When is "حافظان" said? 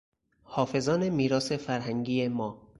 0.43-1.09